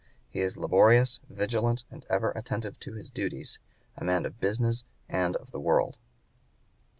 [0.31, 3.59] He is laborious, vigilant, and ever attentive to his duties;
[3.95, 5.95] a man of business and of the world."